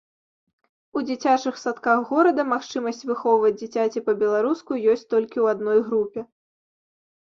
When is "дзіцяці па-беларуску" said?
3.61-4.71